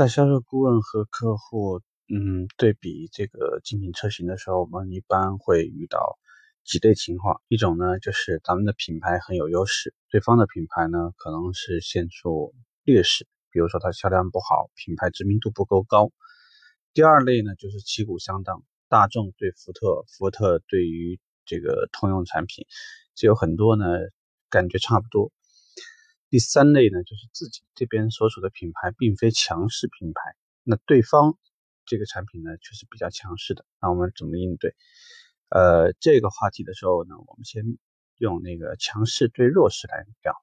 [0.00, 6.18] 在销售顾问和客户嗯对比这个精品车型的时候，我们一般会遇到
[6.64, 7.42] 几类情况。
[7.48, 12.30] 一种呢，就是咱们的品牌很有优势，对方的品牌呢可能是显著
[12.82, 16.10] 劣势，比如说它销量不好，品牌知名度不够高。
[16.94, 22.64] 第二类呢，就是旗鼓相当，大众对福特，福特对于这个通用产品，
[23.14, 23.84] 就有很多呢
[24.48, 25.30] 感觉差不多。
[26.30, 31.36] 第三类呢，就是自己这边所属的品牌并非强势品牌，那对方
[31.86, 34.76] 这个产品呢却是比较强势的，那我们怎么应对？
[35.48, 37.64] 呃，这个话题的时候呢，我们先
[38.16, 40.34] 用那个强势对弱势来聊。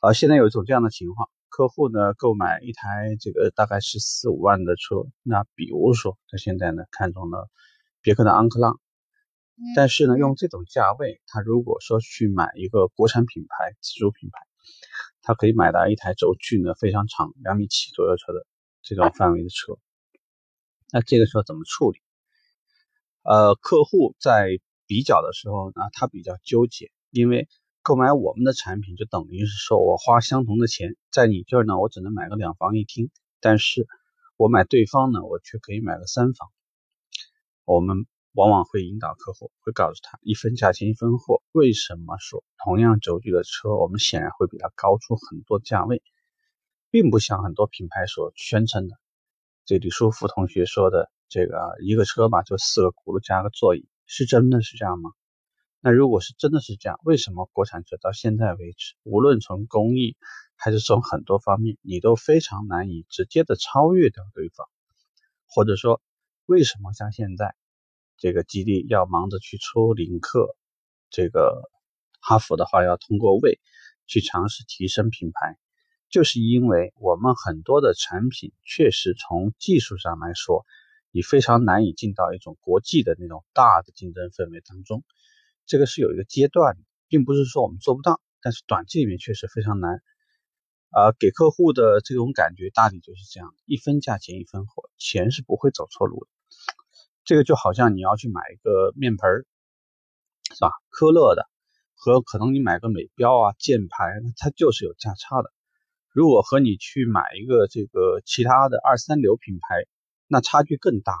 [0.00, 7.48] 啊，现在有一种这样的情况，客户呢购买一台这个大概是四五万的车，那比如说他现在呢看中了
[8.02, 8.80] 别克的昂克浪。
[9.76, 14.38] 但是呢，用这种价位，他如果说去买一个国产品牌、自主品牌，
[15.20, 18.46] 他可以买到一台轴距呢非常长、两米七左右车的
[18.82, 19.76] 这种范围的车。
[20.92, 21.98] 那这个时候怎么处理？
[23.22, 24.48] 呃，客户在
[24.86, 27.46] 比较的时候呢，他比较纠结，因为
[27.82, 33.86] 购买我们的产品就等于是说我花相同的钱，在你这儿呢，我只能买个两房一厅，但是
[34.36, 36.48] 我买对方呢，我却可以买个三房。
[37.64, 38.06] 我们。
[38.32, 41.42] 往往会引导客户，会告诉他一分价钱一分货。
[41.52, 46.02] 为什么说同样轴距的车，我们显然会比它高出很多价位，
[46.90, 48.96] 并不像很多品牌所宣称的。
[49.64, 55.10] 这李书福同学说的这个一个车吧，就四个轱辘加个座椅，是真的是这样吗？
[55.80, 60.16] 那如果是真的是这样，为什么国产车到现在为止，无论从工艺
[60.56, 64.68] 还是从很多方面，你都非常难以直接的超越掉对方？
[65.48, 66.00] 或者说，
[66.46, 67.54] 为什么像现在？
[68.20, 70.54] 这个吉利要忙着去出领克，
[71.08, 71.70] 这个
[72.20, 73.58] 哈弗的话要通过魏
[74.06, 75.56] 去尝试提升品牌，
[76.10, 80.66] 就是因为我们很多的产品确实从技术上来说，
[81.10, 85.02] 你非常难以进到一种国际的那种大的竞争氛围当中，
[85.64, 90.02] 这个是有一个阶段的，并不是说我们做不到，但是短期里面确实非常难。
[90.90, 96.39] 啊，给客户的这种感觉大体就是这样一分价钱一分货，钱是不会走错路的。
[97.30, 99.46] 这个就好像你要去买一个面盆，
[100.52, 100.72] 是吧？
[100.88, 101.48] 科勒的
[101.94, 105.52] 和可能你买个美标啊、箭牌，它就是有价差的。
[106.08, 109.86] 如果和你去买一个这个其他的二三流品牌，
[110.26, 111.14] 那差距更大。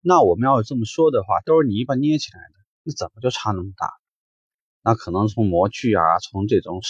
[0.00, 3.92] 那我们要这么说的话，都是泥巴捏起来的，那怎么就差那么大？
[4.82, 6.80] 那可能从模具啊，从这种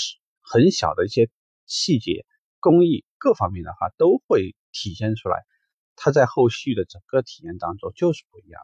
[0.41, 1.29] 很小的一些
[1.67, 2.25] 细节、
[2.61, 5.37] 工艺各方面的话，都会体现出来。
[5.97, 8.61] 它在后续的整个体验当中就是不一样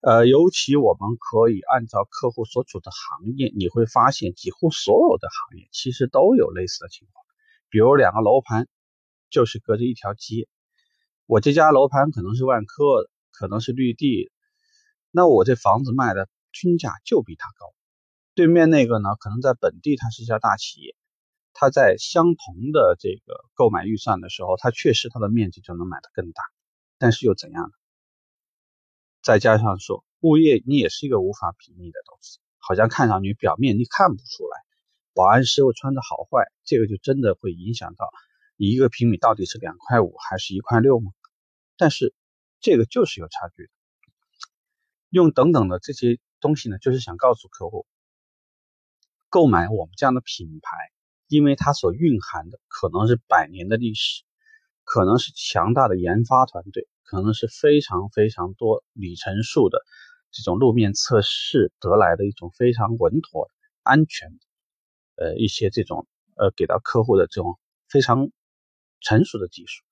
[0.00, 7.24] 的，呃，尤其我们可以按照客户所处的行业，你会发现几乎所有的行业其实都有类似的情况。
[7.68, 8.68] 比如两个楼盘
[9.30, 10.46] 就是隔着一条街，
[11.26, 14.30] 我这家楼盘可能是万科，可能是绿地，
[15.10, 17.74] 那我这房子卖的均价就比它高。
[18.34, 20.94] 对面那个呢，可能在本地它是一家大企业。
[21.54, 26.42] 他在相同的这个购买预算的时候，他确实他的面积就能买的更大，
[26.98, 27.70] 但是又怎样呢？
[29.22, 34.60] 再加上说物业，你也是一个无法比拟的东西，好像看上去表面你看不出来，
[35.14, 38.10] 保安师傅穿的好坏，这个就真的会影响到
[38.56, 41.12] 你一个平米到底是两块五还是一块六吗？
[41.76, 42.14] 但是
[42.60, 43.70] 这个就是有差距的。
[45.08, 47.86] 用等等的这些东西呢，就是想告诉客户，
[49.28, 50.93] 购买我们这样的品牌。
[51.34, 54.22] 因为它所蕴含的可能是百年的历史，
[54.84, 59.82] 可能是强大的研发团队，可能是非常非常多里程数的
[60.30, 63.50] 这种路面测试得来的一种非常稳妥、
[63.82, 66.06] 安全的，呃一些这种
[66.36, 67.58] 呃给到客户的这种
[67.88, 68.30] 非常
[69.00, 69.82] 成熟的技术。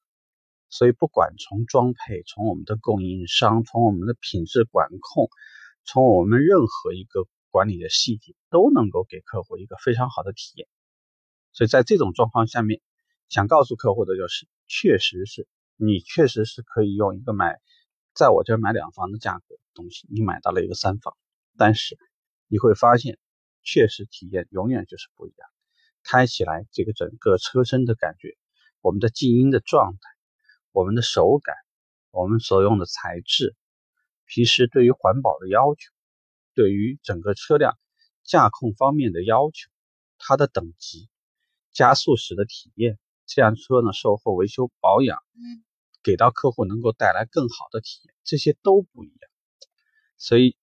[0.68, 5.28] 所以不管从装配，从我们的供应商，从我们的品质管控，
[5.84, 10.66] 从我们任何一个管理的细节，都能够给客户一个非常好的体验。
[11.52, 12.80] 所以在这种状况下面，
[13.28, 15.46] 想告诉客户的就是，确实是
[15.76, 17.60] 你确实是可以用一个买，
[18.14, 21.16] 在我这买两房的价格东西，你买到了一个三房，
[21.56, 21.98] 但是
[22.48, 23.18] 你会发现，
[23.62, 25.48] 确实体验永远就是不一样。
[26.02, 28.36] 开起来这个整个车身的感觉，
[28.80, 30.00] 我们的静音的状态，
[30.72, 31.54] 我们的手感，
[32.10, 33.54] 我们所用的材质，
[34.26, 35.92] 平时对于环保的要求，
[36.54, 37.78] 对于整个车辆
[38.24, 39.70] 驾控方面的要求，
[40.18, 41.08] 它的等级。
[41.72, 45.18] 加速时的体验，这辆车呢，售后维修保养，
[46.02, 49.30] 给到客户能够带来更好的体验，这些都不一样。
[50.18, 50.56] 所以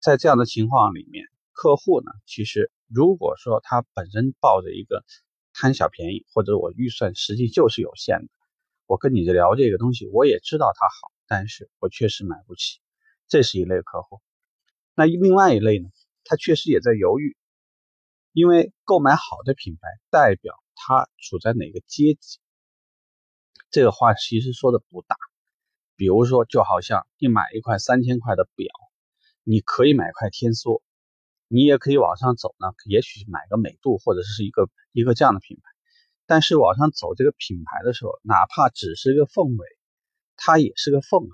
[0.00, 5.04] 在这样的情况里面，客户呢，其实如果说他本身抱着一个
[5.52, 8.28] 贪小便宜，或者我预算实际就是有限的，
[8.86, 12.80] 我跟你聊这个东西，我也知道它好，但是我确实买不起。
[13.28, 14.20] 这是一类客户。
[14.94, 15.88] 那另外一类呢，
[16.24, 17.36] 他确实也在犹豫，
[18.36, 22.38] 因为购买好的品牌代表他处在哪个阶级。
[23.70, 25.16] 这个话其实说的不大。
[25.96, 28.68] 比如说，就好像你买一块三千块的表，
[29.42, 30.82] 你可以买块天梭，
[31.48, 35.62] 你也可以往上走呢，也许买个美度或者是一个一个这样的品牌。
[36.26, 39.66] 但是往上走这个品牌的时候，哪怕只是一个凤尾，
[40.36, 41.32] 它也是个凤啊。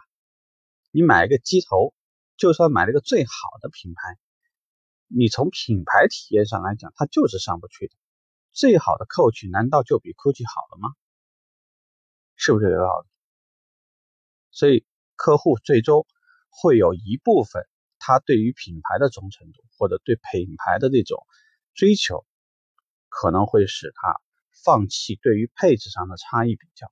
[0.93, 1.93] 你买一个机头。
[2.39, 4.19] 就算买了一个最好的品牌，
[5.14, 7.94] 你从品牌体验上来讲，它就是上不去的。
[8.53, 10.91] 最好的 Coach 难道就比 Gucci 好了吗？
[12.37, 13.09] 是不是这个道理？
[14.50, 14.85] 所以
[15.17, 16.06] 客户最终
[16.50, 17.67] 会有一部分，
[17.99, 21.26] 他对于品牌的忠诚度或者对品牌的那种
[21.75, 22.26] 追求，
[23.08, 24.20] 可能会使他
[24.65, 26.91] 放弃对于配置上的差异比较，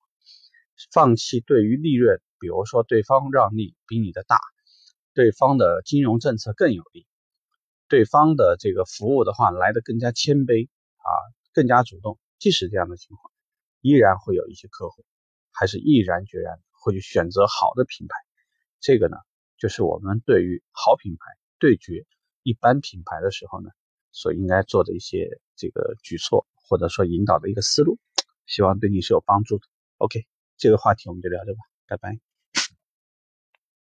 [0.93, 4.39] 放弃对于利润，比如说对方让利比你的大。
[5.13, 7.07] 对方的金融政策更有利，
[7.91, 11.11] 对方的这个服务的话来的更加谦卑啊，
[11.53, 12.19] 更加主动。
[12.39, 13.31] 即使这样的情况，
[13.83, 15.05] 依然会有一些客户
[15.53, 18.15] 还是毅然决然会去选择好的品牌。
[18.81, 19.17] 这个呢，
[19.59, 21.21] 就是我们对于好品牌
[21.59, 22.07] 对决
[22.43, 23.69] 一般品牌的时候呢，
[24.13, 27.99] 所应该做的一些这个举措或者说引导的一个思路。
[28.47, 29.67] 希望对你是有帮助的。
[29.99, 30.25] OK，
[30.57, 32.30] 这个话题我们就聊着吧，拜拜。